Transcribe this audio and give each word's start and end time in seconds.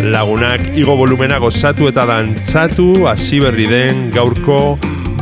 Lagunak 0.00 0.62
igo 0.78 0.96
volumena 0.96 1.36
gozatu 1.38 1.88
eta 1.90 2.06
dantzatu 2.06 3.08
hasi 3.10 3.40
berri 3.42 3.66
den 3.66 4.06
gaurko 4.14 4.78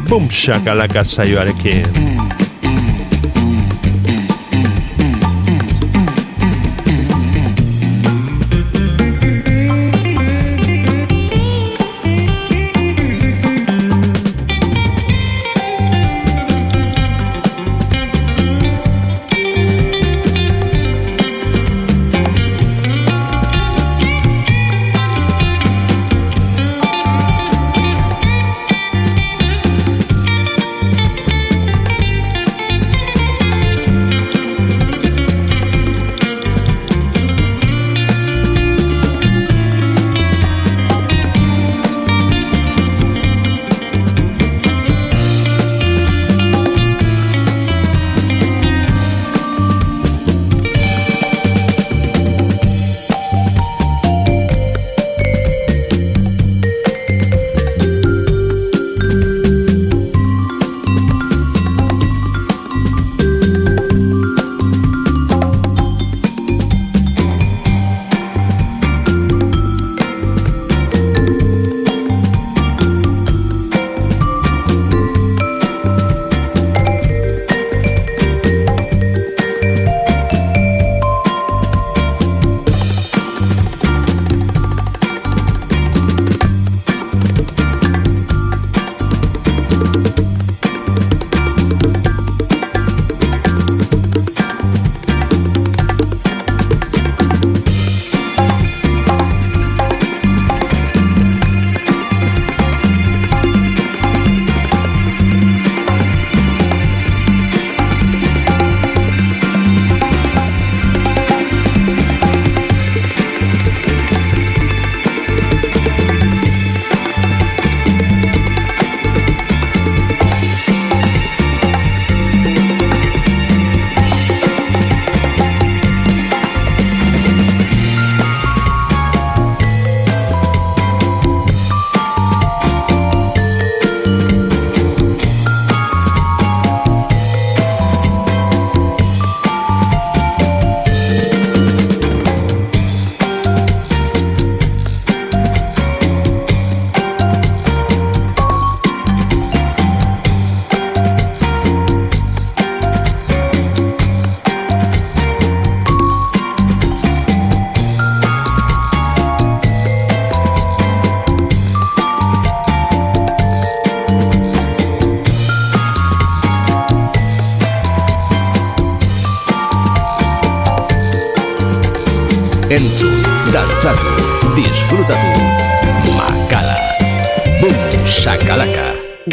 Bum 0.09 0.29
shakalaka 0.31 1.05
saioarekin. 1.05 2.16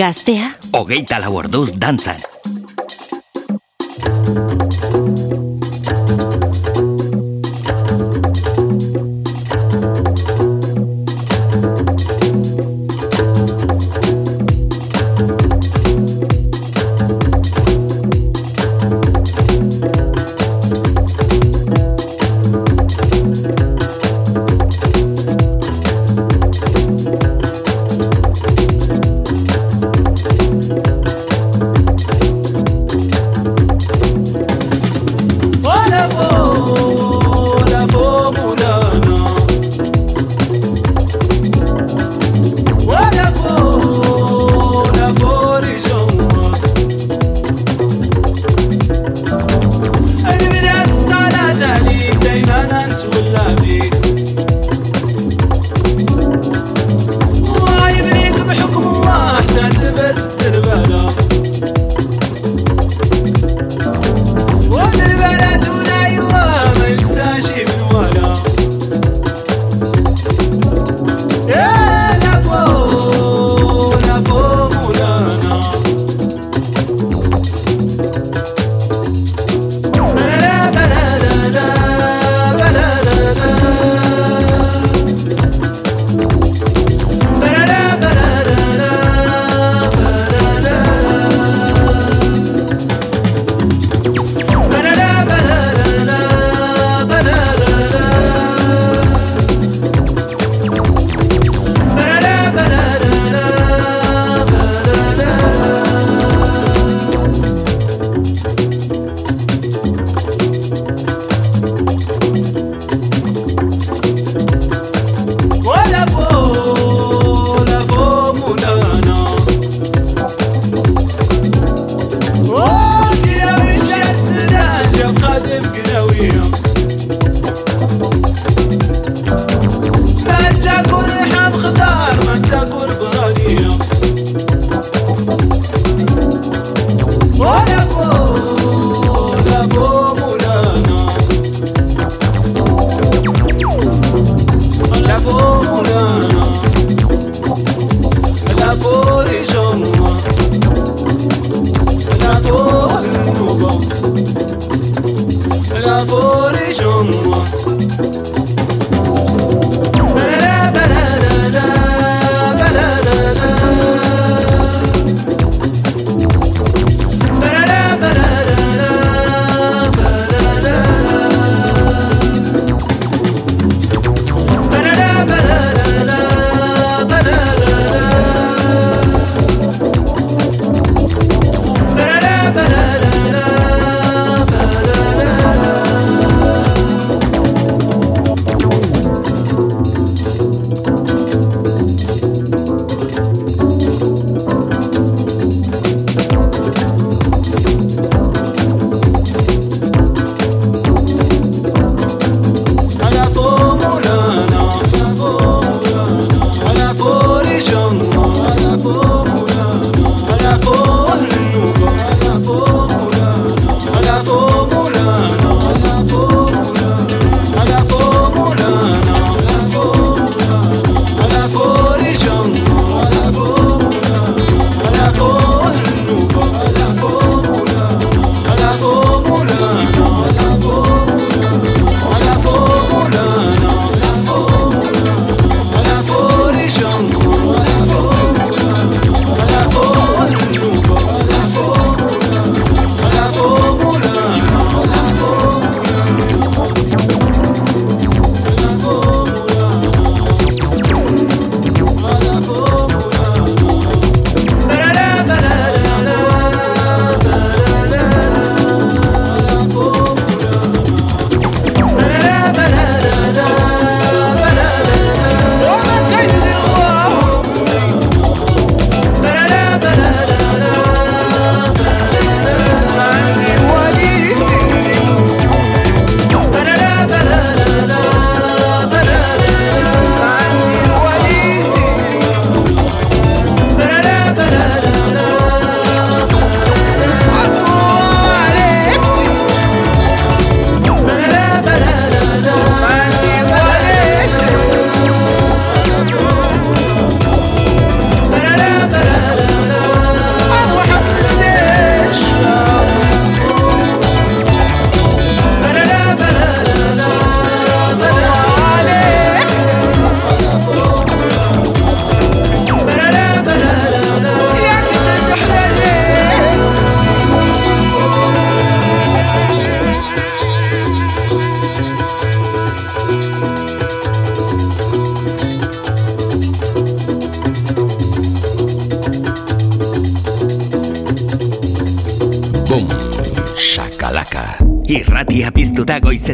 Gaztea, 0.04 0.50
Hogeita 0.76 1.22
lau 1.24 1.32
orduz 1.40 1.70
dantzan. 1.80 2.33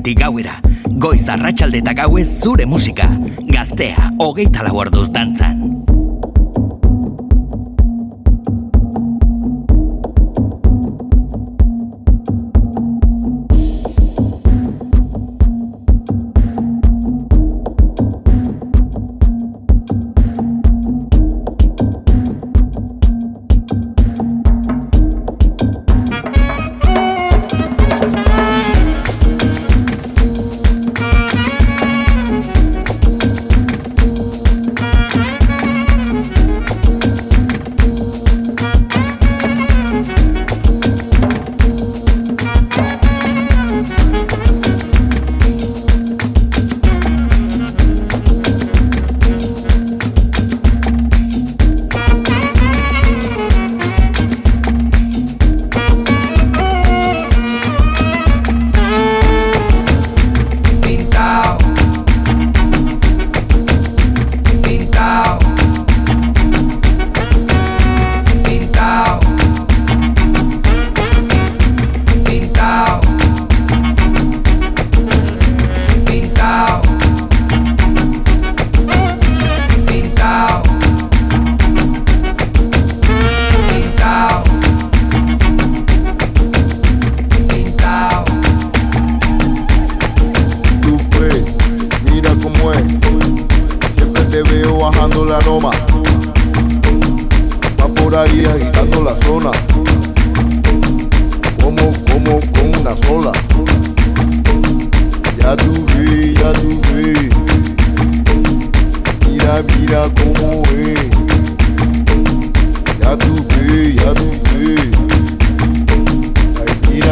Goizetik 0.10 0.20
gauera. 0.20 0.60
Goiz 1.00 1.28
arratsalde 1.30 1.80
eta 1.80 1.94
gauez 1.94 2.42
zure 2.42 2.66
musika. 2.66 3.10
Gaztea, 3.50 4.12
hogeita 4.20 4.63
lau 4.63 4.78
orduz 4.82 5.10
dantzan. 5.12 5.99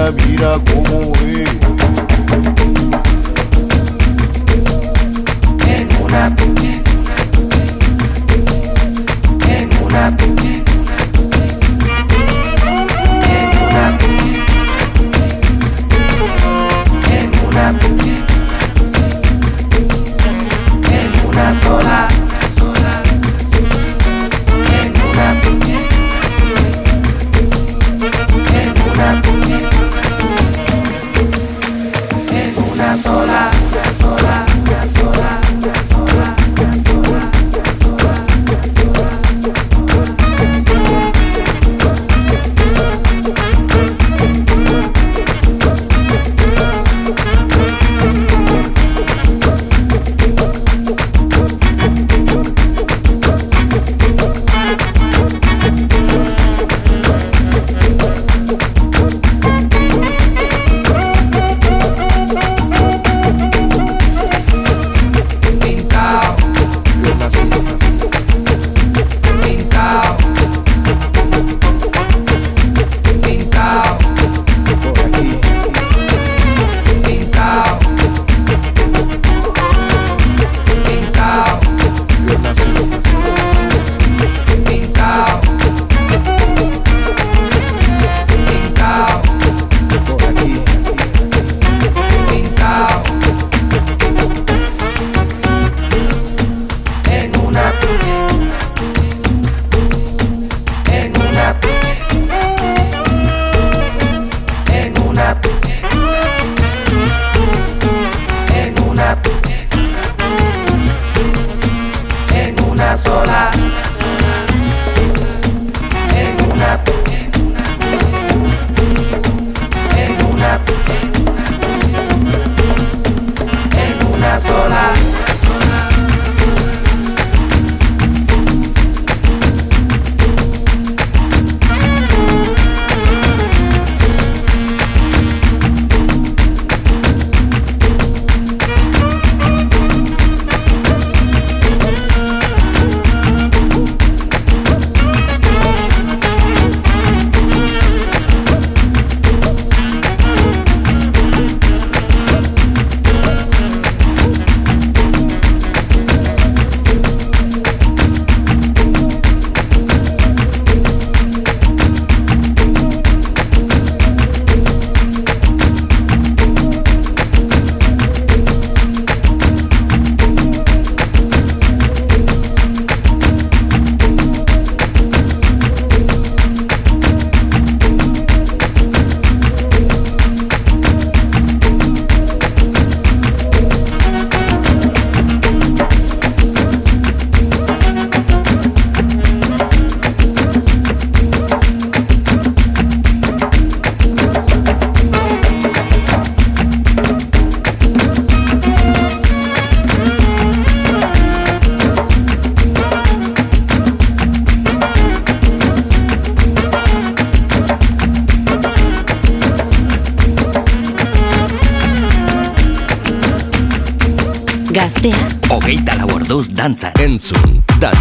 la 0.08 0.12
vida 0.12 0.58
como 0.72 1.12
es. 1.26 1.67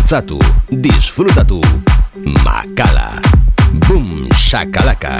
Dantzatu, 0.07 0.39
disfrutatu 0.71 1.59
Makala. 2.47 3.19
Boom 3.91 4.31
shakalaka 4.31 5.19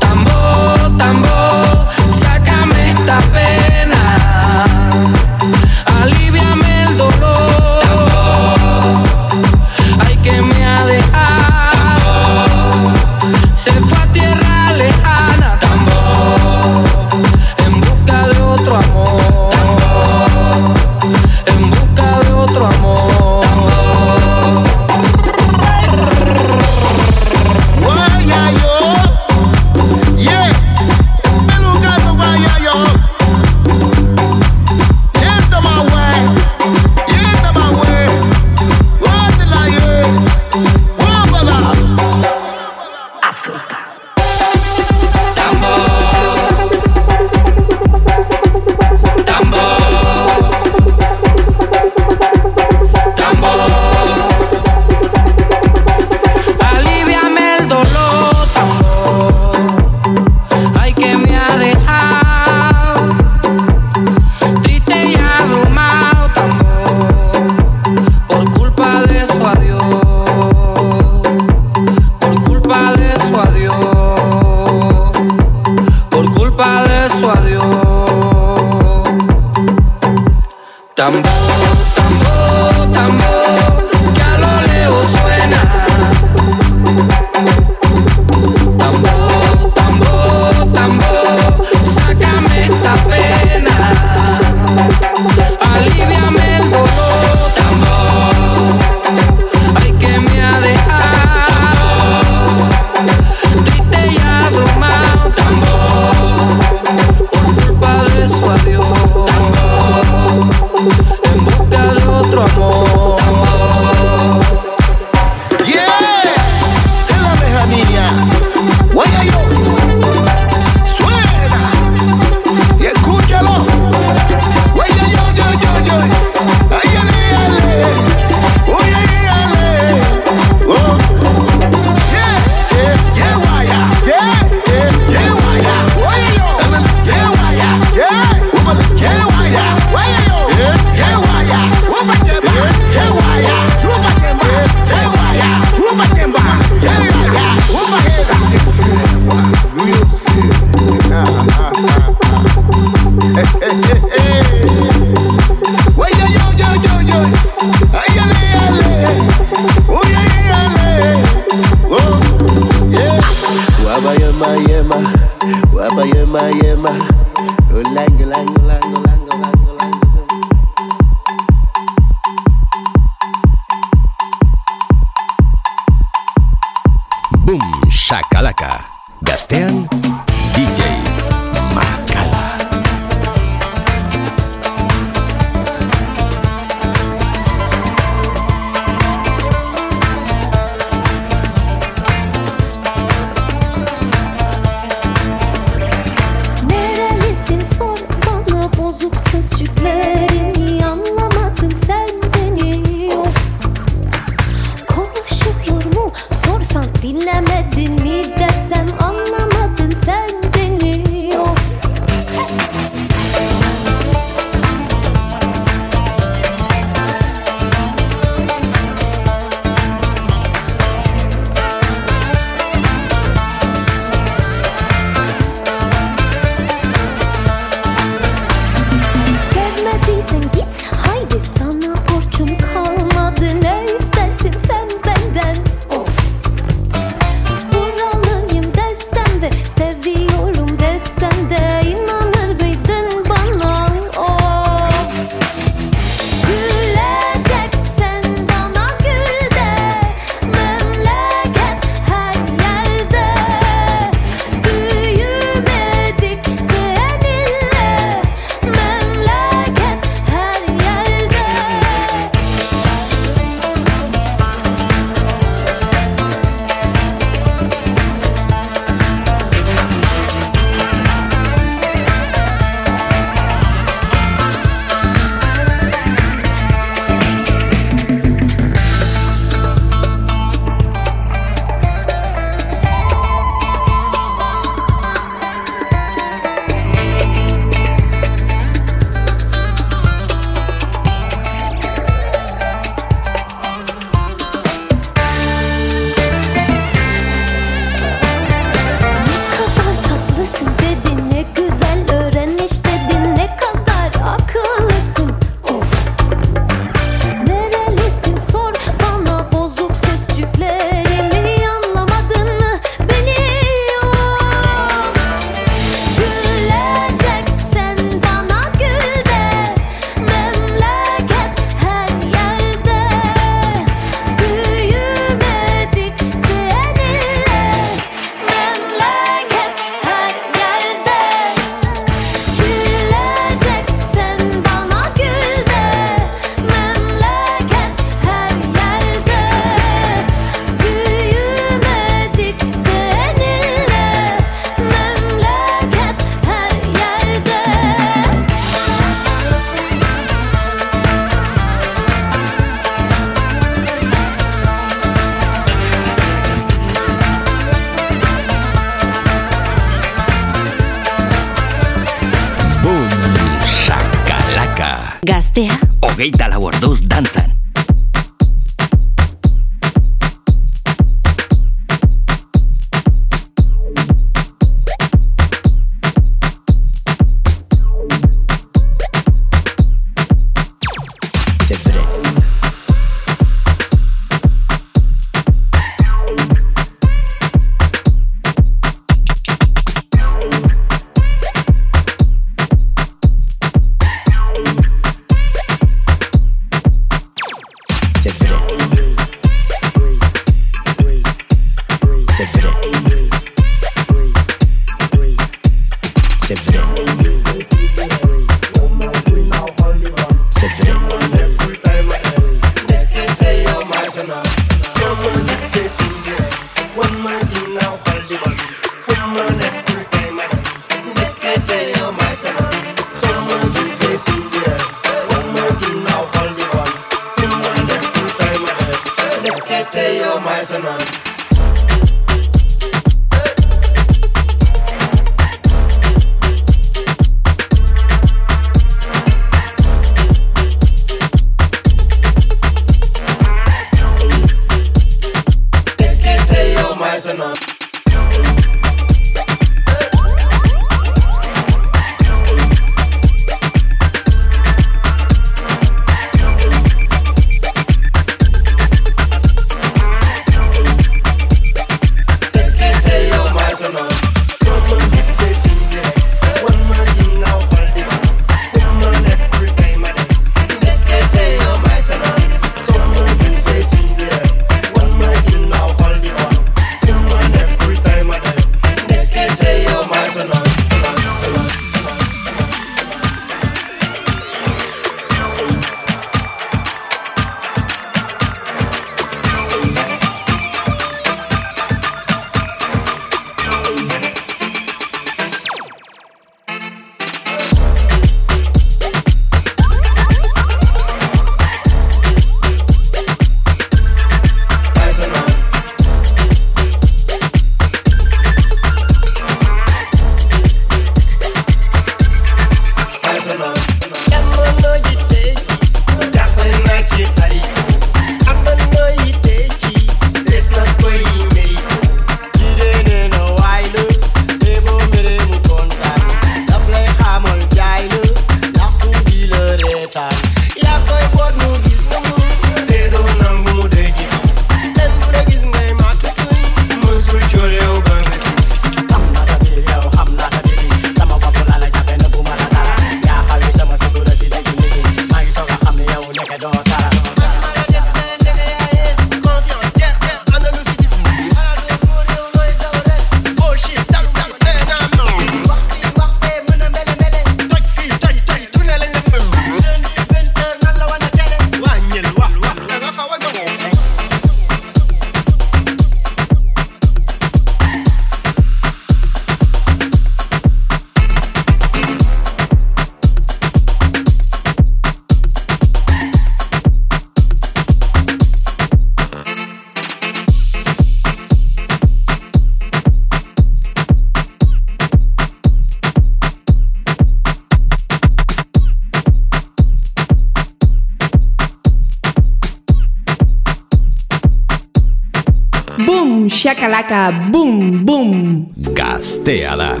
Boom, 596.96 597.52
bum, 597.52 598.06
bum. 598.06 598.66
Gasteada. 598.94 600.00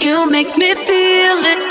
You 0.00 0.30
make 0.30 0.56
me 0.56 0.74
feel 0.74 1.42
it. 1.50 1.67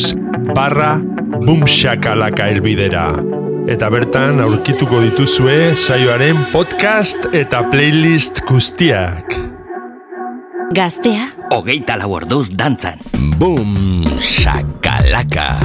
barra 0.53 1.01
bumxakalaka 1.47 2.45
elbidera. 2.53 3.17
Eta 3.65 3.89
bertan 3.89 4.37
aurkituko 4.45 5.01
dituzue 5.07 5.73
saioaren 5.73 6.37
podcast 6.53 7.25
eta 7.33 7.65
playlist 7.73 8.45
guztiak. 8.45 9.33
Gaztea, 10.69 11.33
hogeita 11.57 11.97
lau 11.97 12.13
orduz 12.21 12.53
dantzan. 12.53 13.01
Bum, 13.41 14.05
shakalaka. 14.21 15.57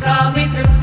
Coming 0.00 0.50
through. 0.50 0.79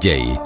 DJ 0.00 0.39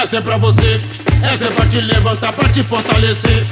Essa 0.00 0.18
é 0.18 0.20
pra 0.20 0.38
você, 0.38 0.80
essa 1.24 1.46
é 1.46 1.50
pra 1.50 1.66
te 1.66 1.80
levantar, 1.80 2.32
pra 2.32 2.48
te 2.48 2.62
fortalecer. 2.62 3.44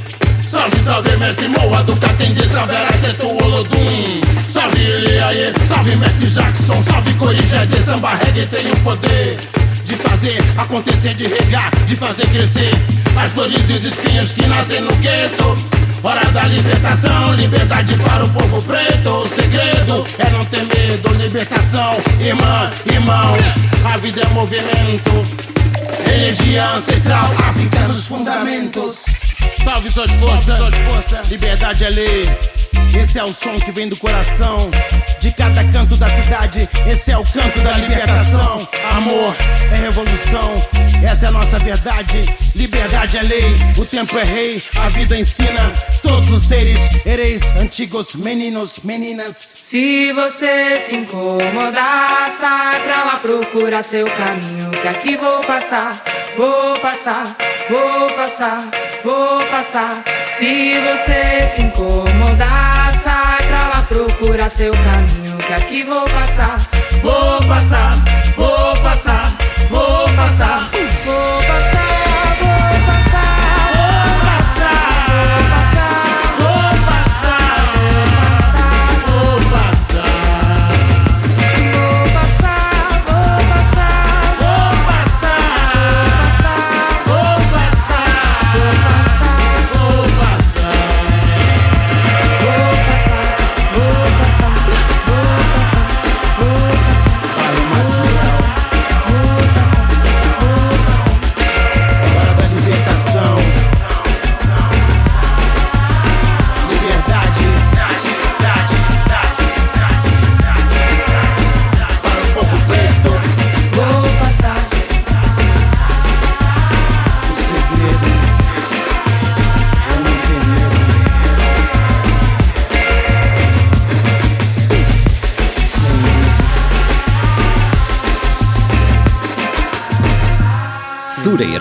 Salve, 0.47 0.80
salve, 0.80 1.16
mestre 1.16 1.49
Moa 1.49 1.82
do 1.82 1.97
Catende, 1.97 2.49
salve 2.49 2.74
Arateto 2.74 3.26
Olodum. 3.26 4.20
Salve 4.49 4.80
ele 4.80 5.18
aí, 5.18 5.53
salve 5.66 5.97
mestre 5.97 6.28
Jackson, 6.28 6.80
salve 6.82 7.12
Corinthians 7.14 7.68
de 7.68 7.82
samba 7.82 8.14
reggae 8.14 8.47
tem 8.47 8.70
o 8.70 8.76
poder 8.76 9.38
de 9.84 9.97
fazer 9.97 10.38
acontecer, 10.57 11.14
de 11.14 11.26
regar, 11.26 11.68
de 11.84 11.97
fazer 11.97 12.26
crescer 12.28 12.70
as 13.16 13.32
flores 13.32 13.68
e 13.68 13.72
os 13.72 13.84
espinhos 13.84 14.32
que 14.32 14.47
nascem 14.47 14.80
no 14.80 14.94
gueto. 14.97 15.57
Hora 16.05 16.24
da 16.26 16.44
libertação, 16.44 17.34
liberdade 17.34 17.97
para 17.97 18.24
o 18.24 18.28
povo 18.30 18.62
preto. 18.62 19.11
O 19.11 19.28
segredo 19.28 20.07
é 20.20 20.30
não 20.30 20.44
ter 20.44 20.62
medo, 20.62 21.12
libertação, 21.14 21.97
irmã, 22.20 22.70
irmão. 22.86 23.36
A 23.92 23.97
vida 23.97 24.22
é 24.22 24.26
movimento. 24.28 25.55
Energia 26.14 26.70
ancestral, 26.70 27.34
África 27.48 27.88
nos 27.88 28.07
fundamentos. 28.07 29.04
Salve 29.62 29.90
suas 29.90 30.11
forças, 30.12 31.30
liberdade 31.30 31.84
é 31.84 31.90
lei. 31.90 32.22
Esse 32.98 33.18
é 33.18 33.24
o 33.24 33.32
som 33.32 33.54
que 33.57 33.72
vem 33.72 33.88
do 33.88 33.96
coração 33.96 34.70
de 35.21 35.33
cada 35.33 35.62
canto 35.73 35.97
da 35.97 36.09
cidade. 36.09 36.69
Esse 36.87 37.12
é 37.12 37.19
o 37.19 37.25
canto 37.25 37.61
da 37.61 37.73
libertação. 37.79 38.69
Amor 38.97 39.37
é 39.73 39.77
revolução, 39.77 40.55
essa 41.05 41.27
é 41.27 41.29
a 41.29 41.33
nossa 41.33 41.59
verdade. 41.59 42.25
Liberdade 42.55 43.19
é 43.19 43.23
lei, 43.23 43.55
o 43.77 43.85
tempo 43.85 44.19
é 44.19 44.25
rei, 44.25 44.62
a 44.79 44.89
vida 44.89 45.17
ensina. 45.19 45.73
Todos 46.03 46.31
os 46.31 46.43
seres, 46.43 47.05
ereis 47.05 47.43
antigos, 47.57 48.14
meninos, 48.14 48.81
meninas. 48.85 49.57
Se 49.61 50.12
você 50.12 50.79
se 50.81 50.95
incomodar, 50.95 52.31
sai 52.31 52.83
pra 52.83 53.05
lá 53.05 53.17
procurar 53.19 53.83
seu 53.83 54.07
caminho. 54.11 54.71
Que 54.71 54.89
aqui 54.89 55.17
vou 55.17 55.41
passar, 55.41 56.03
vou 56.37 56.79
passar, 56.81 57.37
vou 57.69 58.11
passar, 58.14 58.69
vou 59.05 59.47
passar. 59.47 60.03
Se 60.31 60.75
você 60.81 61.49
se 61.49 61.62
incomodar, 61.62 62.95
sai 62.99 63.36
procurar 63.89 64.51
seu 64.51 64.72
caminho. 64.72 65.37
Que 65.39 65.53
aqui 65.53 65.82
vou 65.84 66.05
passar, 66.05 66.59
vou 67.03 67.39
passar, 67.47 67.95
vou 68.37 68.76
passar, 68.82 69.32
vou 69.68 70.09
passar, 70.14 70.70
vou 71.05 71.34
passar. 71.34 71.45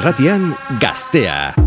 Irratian 0.06 0.53
gaztea. 0.80 1.64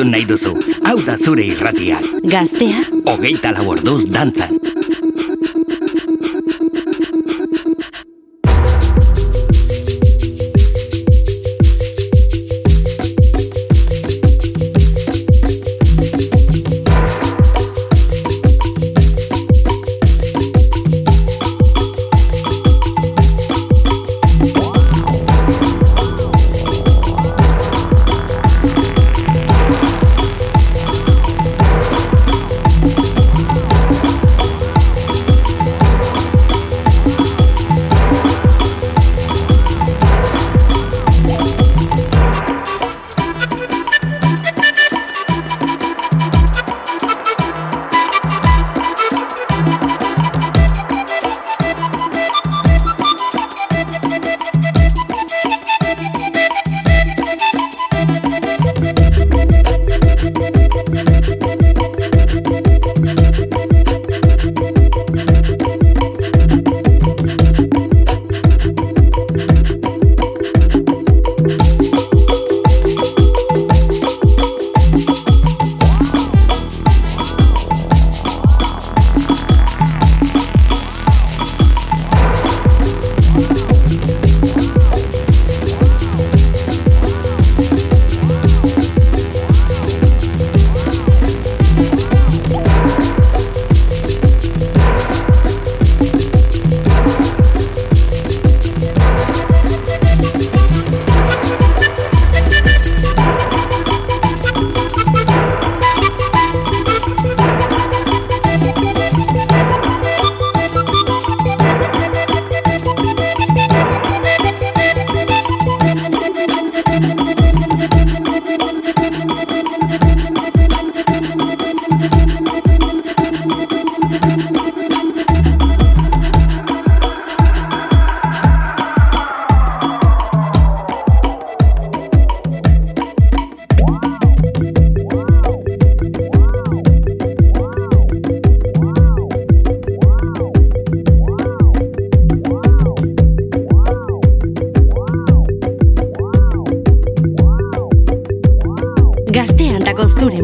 entzun 0.00 0.12
nahi 0.12 0.24
duzu, 0.24 0.52
hau 0.88 0.96
da 1.04 1.16
zure 1.18 1.44
irratia. 1.44 2.00
Gaztea? 2.24 2.80
Ogeita 3.12 3.52
laborduz 3.52 4.04
dantzan. 4.08 4.59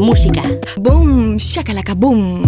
música. 0.07 0.41
Boom, 0.79 1.37
shakalaka 1.37 1.93
boom. 1.93 2.46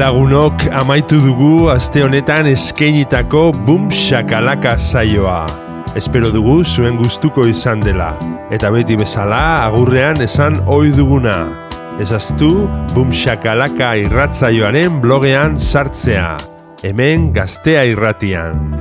Lagunok 0.00 0.64
amaitu 0.72 1.20
dugu 1.20 1.68
aste 1.68 2.00
honetan 2.00 2.48
eskeinitako 2.48 3.52
Bum 3.66 3.90
Shakalaka 3.92 4.78
saioa. 4.80 5.44
Espero 5.92 6.32
dugu 6.32 6.64
zuen 6.64 6.96
gustuko 6.96 7.44
izan 7.44 7.84
dela. 7.84 8.16
Eta 8.48 8.72
beti 8.72 8.96
bezala 8.96 9.60
agurrean 9.66 10.16
esan 10.24 10.56
ohi 10.64 10.88
duguna. 10.96 11.52
Ezaztu 12.00 12.64
Bum 12.94 13.12
Shakalaka 13.12 13.92
irratzaioaren 14.00 15.02
blogean 15.02 15.60
sartzea. 15.60 16.38
Hemen 16.80 17.36
gaztea 17.36 17.84
irratian. 17.90 18.80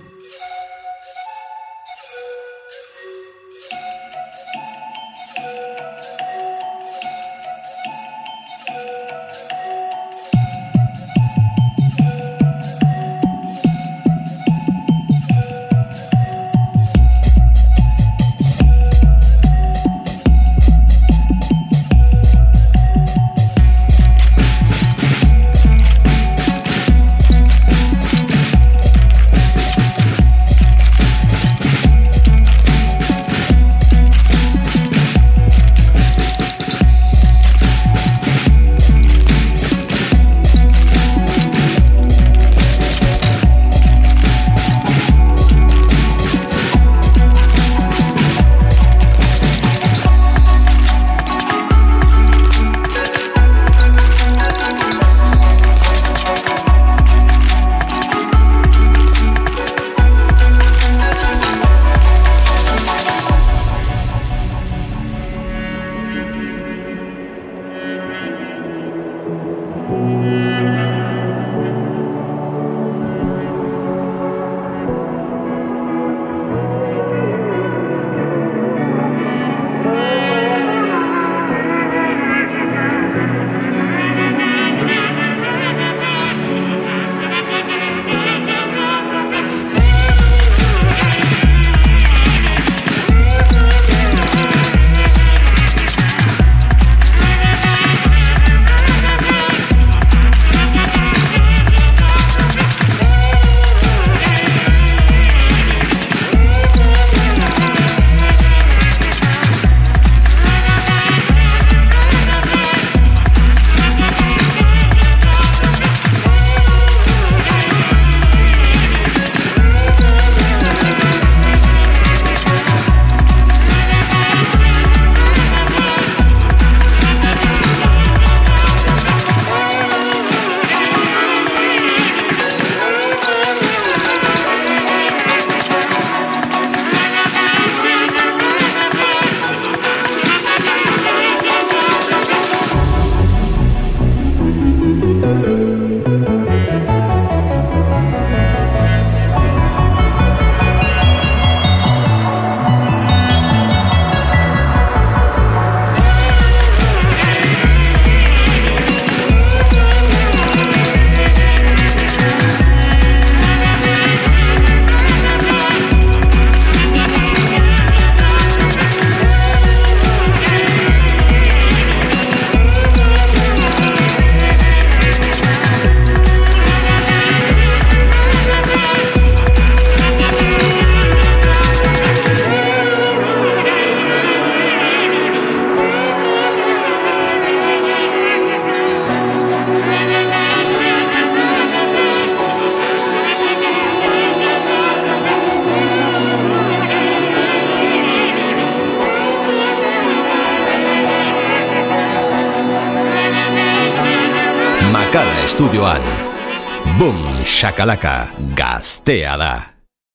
Shakalaka, 207.61 208.33
gaztea 208.55 209.37
da. 209.37 209.70